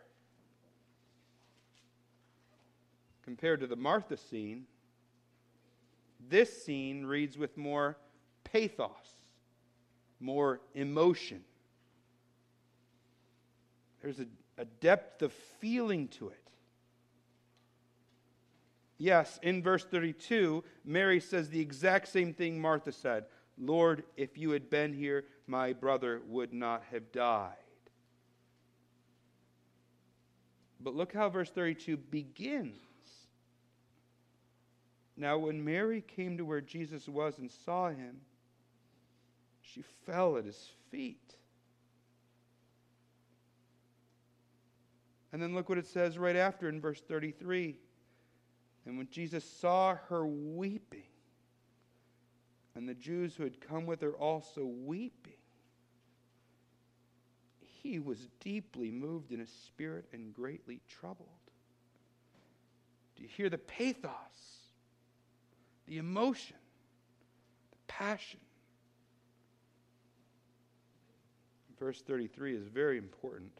[3.24, 4.64] Compared to the Martha scene,
[6.28, 7.96] this scene reads with more
[8.44, 9.16] pathos,
[10.20, 11.42] more emotion.
[14.00, 14.26] There's a,
[14.58, 16.38] a depth of feeling to it.
[18.98, 23.24] Yes, in verse 32, Mary says the exact same thing Martha said
[23.58, 27.52] Lord, if you had been here, my brother would not have died.
[30.80, 32.80] But look how verse 32 begins.
[35.16, 38.20] Now, when Mary came to where Jesus was and saw him,
[39.60, 41.36] she fell at his feet.
[45.32, 47.76] And then look what it says right after in verse 33.
[48.84, 51.04] And when Jesus saw her weeping,
[52.74, 55.34] and the Jews who had come with her also weeping,
[57.82, 61.28] he was deeply moved in his spirit and greatly troubled.
[63.16, 64.51] Do you hear the pathos,
[65.92, 66.56] the emotion,
[67.70, 68.40] the passion?
[71.78, 73.52] Verse 33 is very important.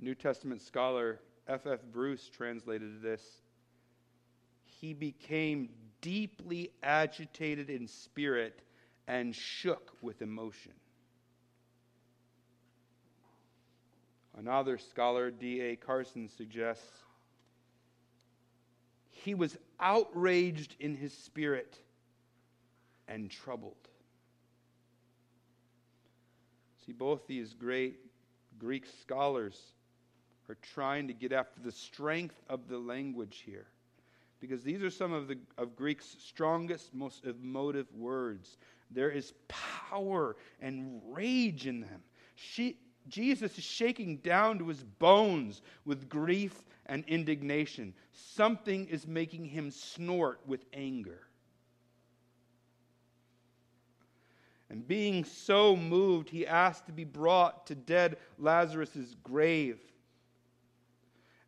[0.00, 1.64] New Testament scholar F.
[1.64, 1.78] F.
[1.92, 3.22] Bruce translated this.
[4.64, 5.68] He became
[6.00, 8.60] deeply agitated in spirit
[9.06, 10.72] and shook with emotion.
[14.36, 15.76] Another scholar, D.A.
[15.76, 16.84] Carson, suggests
[19.28, 21.76] he was outraged in his spirit
[23.08, 23.76] and troubled.
[26.86, 27.98] See, both these great
[28.58, 29.60] Greek scholars
[30.48, 33.66] are trying to get after the strength of the language here.
[34.40, 38.56] Because these are some of, the, of Greek's strongest, most emotive words.
[38.90, 42.00] There is power and rage in them.
[42.34, 47.94] She, Jesus is shaking down to his bones with grief and indignation.
[48.12, 51.20] Something is making him snort with anger.
[54.70, 59.78] And being so moved, he asked to be brought to dead Lazarus' grave.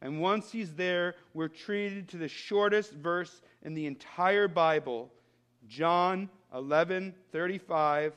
[0.01, 5.11] And once he's there, we're treated to the shortest verse in the entire Bible,
[5.69, 8.15] John 11 35.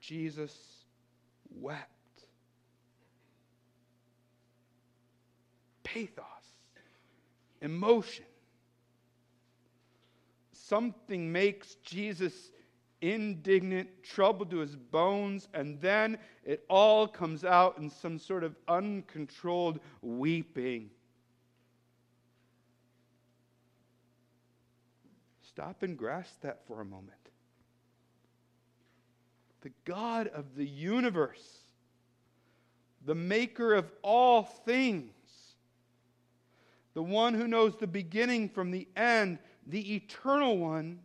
[0.00, 0.71] Jesus
[1.56, 1.88] wept.
[5.84, 6.24] Pathos,
[7.60, 8.24] emotion.
[10.52, 12.52] Something makes Jesus
[13.02, 18.54] indignant, troubled to his bones, and then it all comes out in some sort of
[18.68, 20.88] uncontrolled weeping.
[25.42, 27.21] Stop and grasp that for a moment.
[29.62, 31.58] The God of the universe,
[33.04, 35.12] the maker of all things,
[36.94, 41.00] the one who knows the beginning from the end, the eternal one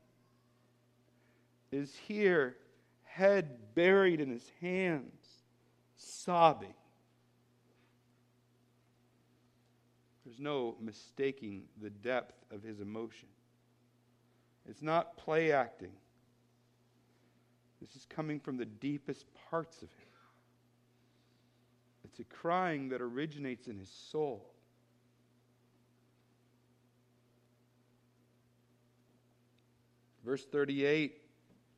[1.71, 2.57] is here,
[3.03, 5.25] head buried in his hands,
[5.95, 6.73] sobbing.
[10.25, 13.29] There's no mistaking the depth of his emotion.
[14.69, 15.93] It's not play acting.
[17.81, 20.07] This is coming from the deepest parts of him.
[22.03, 24.53] It's a crying that originates in his soul.
[30.25, 31.21] Verse 38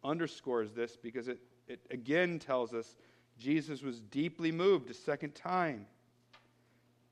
[0.03, 2.95] underscores this because it, it again tells us
[3.37, 5.85] Jesus was deeply moved a second time.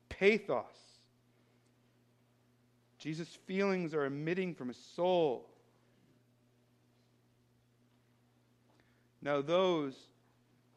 [0.08, 0.64] pathos.
[2.98, 5.48] Jesus' feelings are emitting from his soul.
[9.20, 9.94] Now, those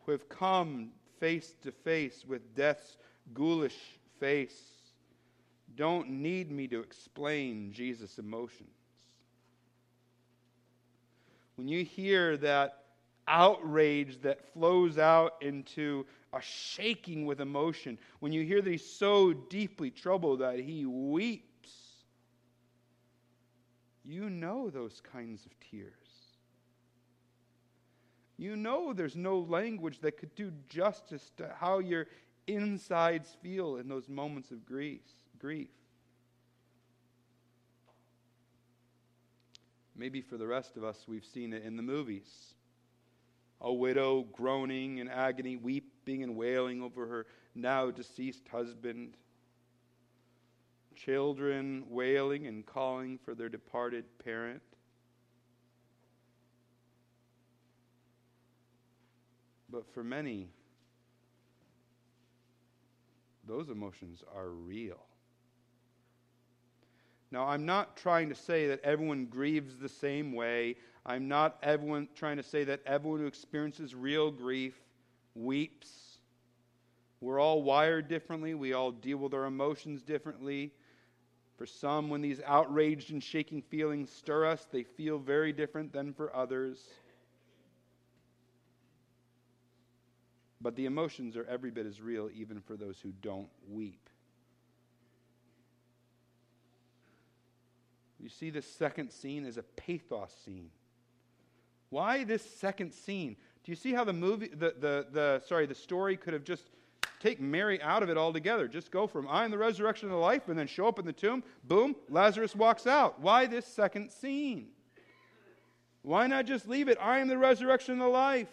[0.06, 0.90] who have come
[1.20, 2.98] face to face with death's
[3.34, 3.78] ghoulish
[4.20, 4.60] face
[5.76, 8.70] don't need me to explain Jesus' emotions.
[11.56, 12.80] When you hear that
[13.28, 19.34] outrage that flows out into a shaking with emotion, when you hear that he's so
[19.34, 21.70] deeply troubled that he weeps,
[24.04, 26.01] you know those kinds of tears.
[28.42, 32.08] You know there's no language that could do justice to how your
[32.48, 35.04] insides feel in those moments of grief.
[35.38, 35.70] grief.
[39.96, 42.56] Maybe for the rest of us, we've seen it in the movies.
[43.62, 49.18] A widow groaning in agony, weeping and wailing over her now deceased husband.
[50.96, 54.64] Children wailing and calling for their departed parent.
[59.72, 60.50] But for many,
[63.48, 65.00] those emotions are real.
[67.32, 70.76] Now, I'm not trying to say that everyone grieves the same way.
[71.06, 74.76] I'm not everyone trying to say that everyone who experiences real grief
[75.34, 75.88] weeps.
[77.22, 78.54] We're all wired differently.
[78.54, 80.74] We all deal with our emotions differently.
[81.58, 86.14] For some, when these outraged and shaking feelings stir us, they feel very different than
[86.14, 86.80] for others.
[90.62, 94.10] But the emotions are every bit as real, even for those who don't weep.
[98.20, 100.70] You see, this second scene is a pathos scene.
[101.90, 103.36] Why this second scene?
[103.64, 106.70] Do you see how the movie, the, the, the sorry, the story could have just
[107.20, 108.68] take Mary out of it altogether?
[108.68, 111.06] Just go from I am the resurrection of the life and then show up in
[111.06, 113.20] the tomb, boom, Lazarus walks out.
[113.20, 114.68] Why this second scene?
[116.04, 116.98] Why not just leave it?
[117.02, 118.48] I am the resurrection of the life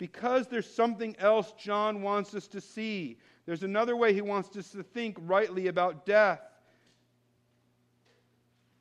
[0.00, 3.18] because there's something else John wants us to see.
[3.44, 6.40] There's another way he wants us to think rightly about death.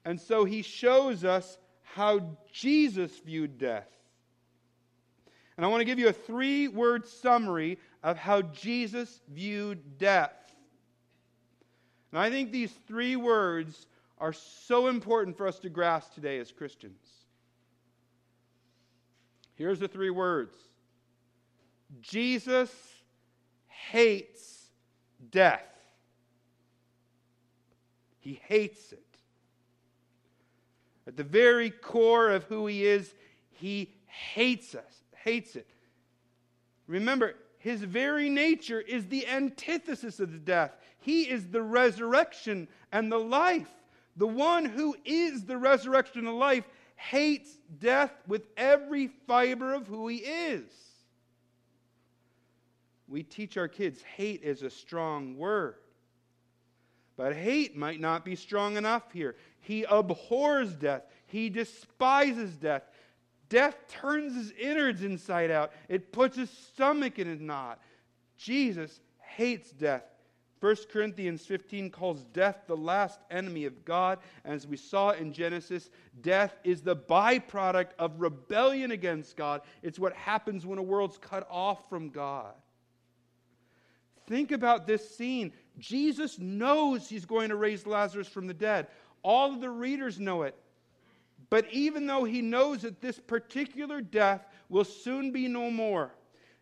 [0.06, 3.90] And so he shows us how Jesus viewed death.
[5.58, 10.32] And I want to give you a three word summary of how Jesus viewed death.
[12.14, 13.88] And I think these three words
[14.20, 17.06] are so important for us to grasp today as Christians.
[19.56, 20.56] Here's the three words
[22.02, 22.72] Jesus
[23.68, 24.70] hates
[25.32, 25.66] death.
[28.20, 29.04] He hates it.
[31.08, 33.14] At the very core of who he is,
[33.52, 35.68] he hates us, hates it.
[36.88, 40.72] Remember, his very nature is the antithesis of the death.
[41.00, 43.70] He is the resurrection and the life.
[44.18, 46.66] The one who is the resurrection and the life
[46.96, 50.89] hates death with every fiber of who he is
[53.10, 55.76] we teach our kids hate is a strong word.
[57.18, 59.36] But hate might not be strong enough here.
[59.60, 62.84] He abhors death, he despises death.
[63.50, 67.80] Death turns his innards inside out, it puts his stomach in a knot.
[68.38, 70.04] Jesus hates death.
[70.60, 74.20] 1 Corinthians 15 calls death the last enemy of God.
[74.44, 75.90] As we saw in Genesis,
[76.22, 79.62] death is the byproduct of rebellion against God.
[79.82, 82.54] It's what happens when a world's cut off from God.
[84.30, 85.52] Think about this scene.
[85.80, 88.86] Jesus knows he's going to raise Lazarus from the dead.
[89.24, 90.56] All of the readers know it.
[91.50, 96.14] But even though he knows that this particular death will soon be no more,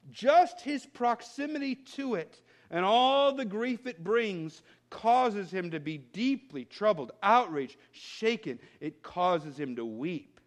[0.09, 2.41] just his proximity to it
[2.71, 8.59] and all the grief it brings causes him to be deeply troubled, outraged, shaken.
[8.79, 10.39] It causes him to weep.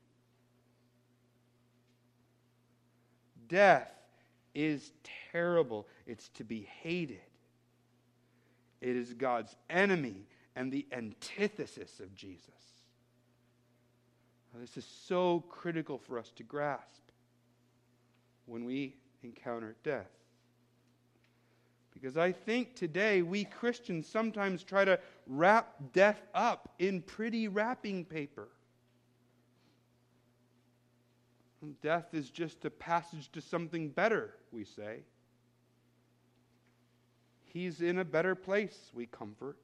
[3.47, 3.93] Death
[4.55, 4.93] is
[5.33, 7.21] terrible, it's to be hated.
[8.81, 10.27] It is God's enemy
[10.57, 12.49] and the antithesis of Jesus.
[14.53, 17.03] Now, this is so critical for us to grasp
[18.47, 20.11] when we encounter death.
[21.93, 28.05] Because I think today we Christians sometimes try to wrap death up in pretty wrapping
[28.05, 28.49] paper.
[31.83, 35.01] Death is just a passage to something better, we say.
[37.45, 39.59] He's in a better place, we comfort.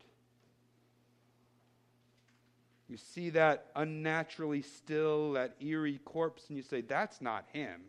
[2.89, 7.81] You see that unnaturally still, that eerie corpse, and you say, That's not him.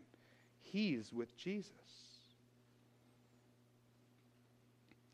[0.60, 1.72] He's with Jesus.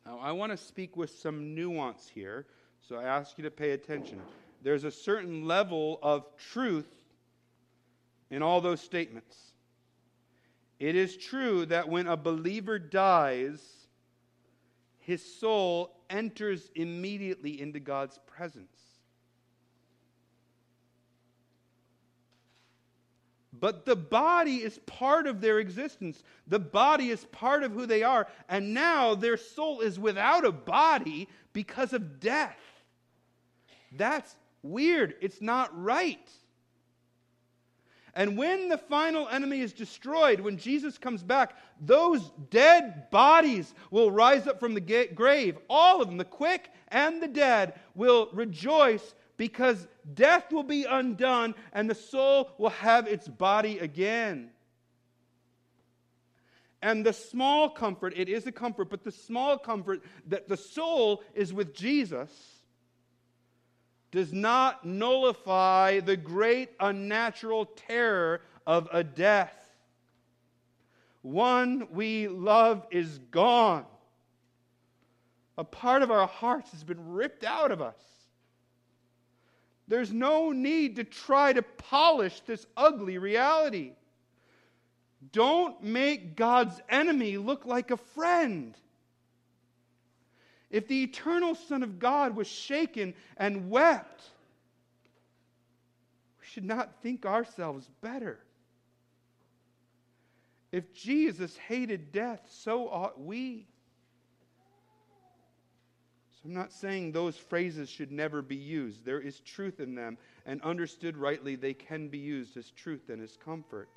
[0.06, 2.46] Now, I want to speak with some nuance here,
[2.86, 4.20] so I ask you to pay attention.
[4.62, 7.03] There's a certain level of truth
[8.30, 9.36] in all those statements.
[10.78, 13.60] It is true that when a believer dies,
[14.98, 18.76] his soul enters immediately into God's presence.
[23.52, 26.22] But the body is part of their existence.
[26.48, 28.26] The body is part of who they are.
[28.48, 32.58] And now their soul is without a body because of death.
[33.92, 35.14] That's weird.
[35.20, 36.28] It's not right.
[38.16, 44.10] And when the final enemy is destroyed, when Jesus comes back, those dead bodies will
[44.10, 45.58] rise up from the grave.
[45.68, 51.56] All of them, the quick and the dead, will rejoice because death will be undone
[51.72, 54.50] and the soul will have its body again.
[56.80, 61.24] And the small comfort, it is a comfort, but the small comfort that the soul
[61.34, 62.30] is with Jesus
[64.14, 69.52] does not nullify the great unnatural terror of a death.
[71.22, 73.84] One we love is gone.
[75.58, 77.98] A part of our hearts has been ripped out of us.
[79.88, 83.94] There's no need to try to polish this ugly reality.
[85.32, 88.76] Don't make God's enemy look like a friend.
[90.74, 94.24] If the eternal Son of God was shaken and wept,
[96.40, 98.40] we should not think ourselves better.
[100.72, 103.68] If Jesus hated death, so ought we.
[106.32, 109.04] So I'm not saying those phrases should never be used.
[109.04, 113.22] There is truth in them, and understood rightly, they can be used as truth and
[113.22, 113.90] as comfort.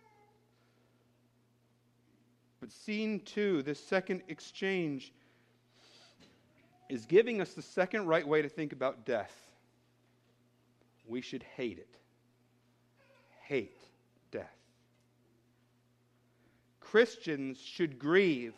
[2.59, 5.11] But scene two, this second exchange,
[6.89, 9.33] is giving us the second right way to think about death.
[11.07, 11.97] We should hate it.
[13.43, 13.77] Hate
[14.31, 14.55] death.
[16.79, 18.53] Christians should grieve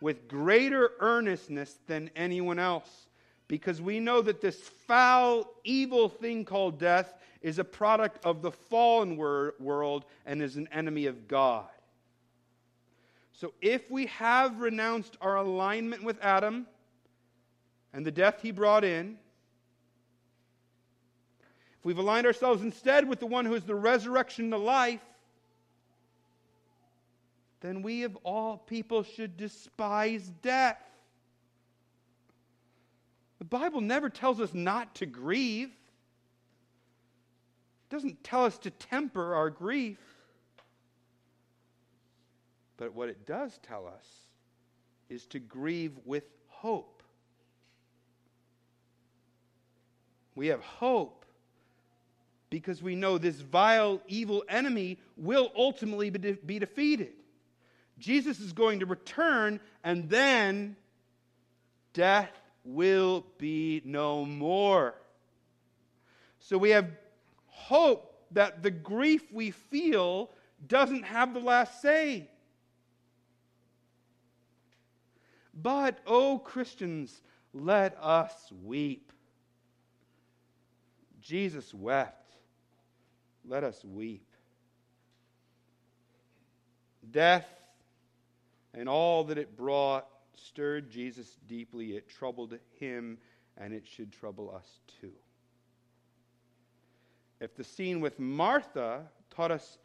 [0.00, 3.08] with greater earnestness than anyone else
[3.48, 8.50] because we know that this foul, evil thing called death is a product of the
[8.50, 11.66] fallen wor- world and is an enemy of God.
[13.32, 16.66] So if we have renounced our alignment with Adam
[17.92, 19.16] and the death he brought in,
[21.78, 25.00] if we've aligned ourselves instead with the one who is the resurrection the life,
[27.60, 30.78] then we of all people should despise death.
[33.38, 35.68] The Bible never tells us not to grieve.
[35.68, 39.98] It doesn't tell us to temper our grief.
[42.76, 44.06] But what it does tell us
[45.08, 46.97] is to grieve with hope.
[50.38, 51.24] We have hope
[52.48, 57.14] because we know this vile, evil enemy will ultimately be, de- be defeated.
[57.98, 60.76] Jesus is going to return, and then
[61.92, 62.30] death
[62.64, 64.94] will be no more.
[66.38, 66.88] So we have
[67.48, 70.30] hope that the grief we feel
[70.68, 72.30] doesn't have the last say.
[75.52, 77.22] But, oh Christians,
[77.52, 78.32] let us
[78.64, 79.12] weep.
[81.28, 82.32] Jesus wept.
[83.46, 84.26] Let us weep.
[87.10, 87.46] Death
[88.72, 91.96] and all that it brought stirred Jesus deeply.
[91.96, 93.18] It troubled him,
[93.58, 94.66] and it should trouble us
[95.00, 95.12] too.
[97.40, 99.76] If the scene with Martha taught us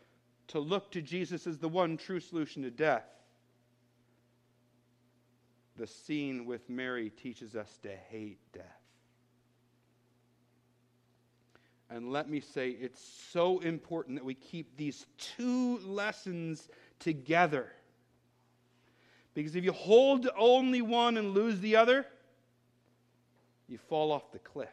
[0.47, 3.05] to look to Jesus as the one true solution to death,
[5.75, 8.82] the scene with Mary teaches us to hate death.
[11.89, 16.67] And let me say, it's so important that we keep these two lessons
[16.99, 17.67] together.
[19.33, 22.05] Because if you hold only one and lose the other,
[23.67, 24.69] you fall off the cliff.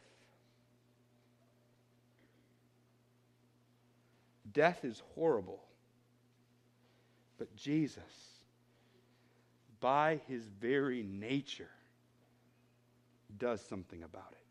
[4.53, 5.61] Death is horrible.
[7.37, 8.03] But Jesus,
[9.79, 11.69] by his very nature,
[13.37, 14.50] does something about it.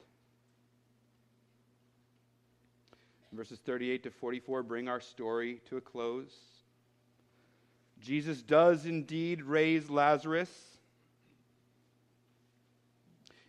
[3.33, 6.35] Verses 38 to 44 bring our story to a close.
[8.01, 10.51] Jesus does indeed raise Lazarus.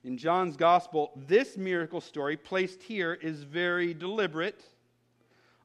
[0.03, 4.63] In John's gospel, this miracle story placed here is very deliberate.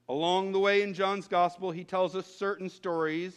[0.08, 3.34] Along the way in John's gospel, he tells us certain stories,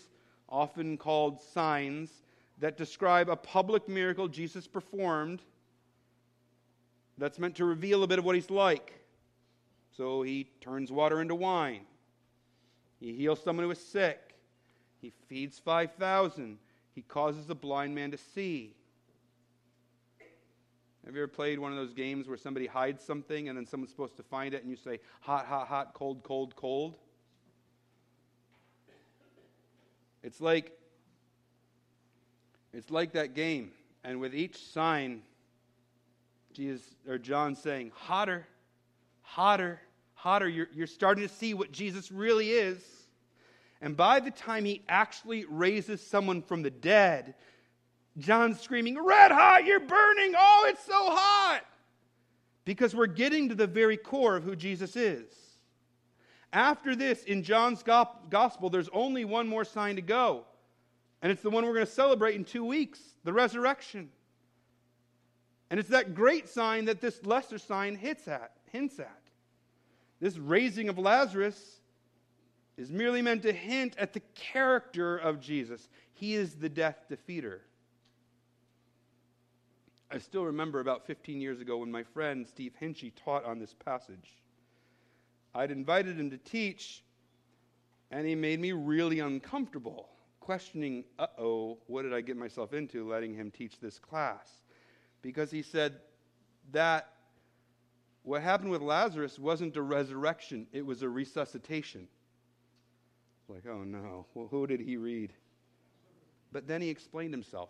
[0.47, 2.11] often called signs,
[2.59, 5.41] that describe a public miracle Jesus performed
[7.17, 8.99] that's meant to reveal a bit of what he's like.
[10.00, 11.82] So he turns water into wine.
[13.02, 14.34] He heals someone who is sick.
[15.02, 16.58] He feeds 5,000.
[16.95, 18.78] He causes a blind man to see.
[21.06, 23.91] Have you ever played one of those games where somebody hides something and then someone's
[23.91, 26.95] supposed to find it and you say, hot, hot, hot, cold, cold, cold?
[30.24, 30.72] It's like
[32.72, 33.72] it's like that game.
[34.06, 35.24] And with each sign,
[36.54, 38.47] Jesus or John saying, hotter,
[39.24, 39.82] hotter,
[40.20, 40.49] hotter.
[40.49, 42.84] You're, you're starting to see what Jesus really is.
[43.82, 47.36] And by the time he actually raises someone from the dead,
[48.17, 50.34] John's screaming, Red hot, you're burning.
[50.38, 51.61] Oh, it's so hot.
[52.65, 55.32] Because we're getting to the very core of who Jesus is.
[56.51, 60.43] After this, in John's gospel, there's only one more sign to go.
[61.22, 64.09] And it's the one we're going to celebrate in two weeks the resurrection.
[65.70, 69.22] And it's that great sign that this lesser sign hits at, hints at.
[70.20, 71.80] This raising of Lazarus
[72.78, 75.89] is merely meant to hint at the character of Jesus.
[76.13, 77.59] He is the death defeater.
[80.11, 83.74] I still remember about 15 years ago when my friend Steve Hinchy taught on this
[83.74, 84.34] passage.
[85.53, 87.03] I'd invited him to teach,
[88.11, 90.09] and he made me really uncomfortable,
[90.39, 94.47] questioning, uh oh, what did I get myself into letting him teach this class?
[95.22, 95.99] Because he said
[96.72, 97.13] that
[98.24, 102.07] what happened with Lazarus wasn't a resurrection, it was a resuscitation.
[103.47, 105.34] Like, oh no, well, who did he read?
[106.51, 107.70] But then he explained himself.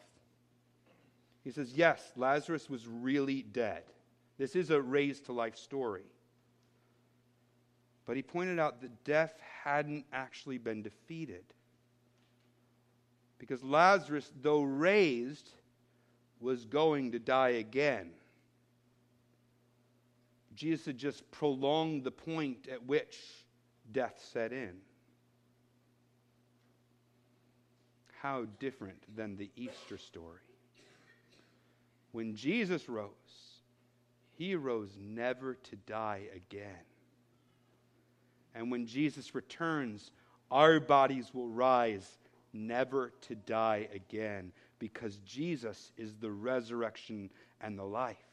[1.44, 3.84] He says, Yes, Lazarus was really dead.
[4.38, 6.06] This is a raised to life story.
[8.06, 9.34] But he pointed out that death
[9.64, 11.44] hadn't actually been defeated.
[13.38, 15.52] Because Lazarus, though raised,
[16.40, 18.12] was going to die again.
[20.60, 23.18] Jesus had just prolonged the point at which
[23.94, 24.74] death set in.
[28.22, 30.42] How different than the Easter story.
[32.12, 33.08] When Jesus rose,
[34.38, 36.84] he rose never to die again.
[38.54, 40.12] And when Jesus returns,
[40.52, 42.18] our bodies will rise
[42.52, 47.30] never to die again because Jesus is the resurrection
[47.62, 48.29] and the life.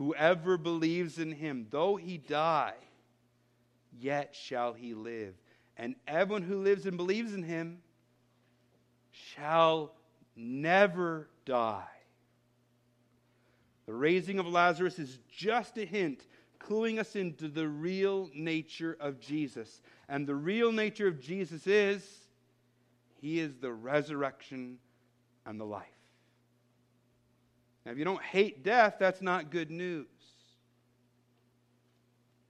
[0.00, 2.72] Whoever believes in him, though he die,
[3.98, 5.34] yet shall he live.
[5.76, 7.82] And everyone who lives and believes in him
[9.10, 9.92] shall
[10.34, 11.84] never die.
[13.84, 16.26] The raising of Lazarus is just a hint,
[16.58, 19.82] cluing us into the real nature of Jesus.
[20.08, 22.02] And the real nature of Jesus is
[23.20, 24.78] he is the resurrection
[25.44, 25.99] and the life.
[27.84, 30.06] Now, if you don't hate death, that's not good news.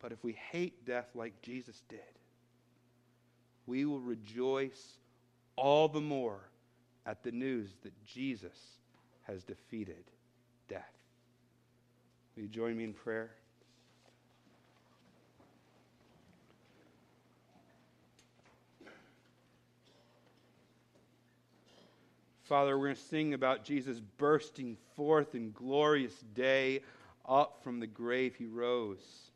[0.01, 2.01] But if we hate death like Jesus did,
[3.67, 4.99] we will rejoice
[5.57, 6.41] all the more
[7.07, 8.59] at the news that Jesus
[9.23, 10.05] has defeated
[10.69, 10.93] death.
[12.35, 13.31] Will you join me in prayer?
[22.51, 26.81] Father, we're going to sing about Jesus bursting forth in glorious day.
[27.25, 29.31] Up from the grave he rose.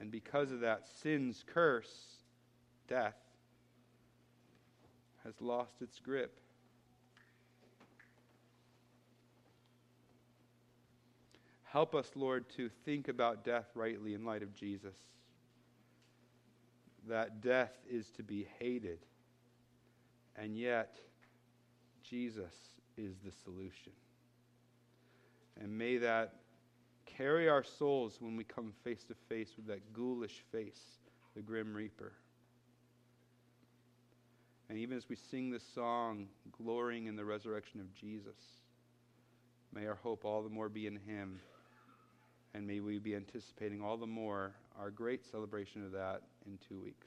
[0.00, 2.16] And because of that, sin's curse,
[2.88, 3.14] death,
[5.22, 6.40] has lost its grip.
[11.62, 14.96] Help us, Lord, to think about death rightly in light of Jesus
[17.08, 18.98] that death is to be hated.
[20.36, 20.98] And yet,
[22.02, 22.54] Jesus
[22.96, 23.92] is the solution.
[25.60, 26.34] And may that
[27.06, 30.80] carry our souls when we come face to face with that ghoulish face,
[31.34, 32.12] the grim reaper.
[34.68, 36.26] And even as we sing this song,
[36.62, 38.36] glorying in the resurrection of Jesus,
[39.74, 41.40] may our hope all the more be in him.
[42.54, 46.80] And may we be anticipating all the more our great celebration of that in two
[46.82, 47.06] weeks.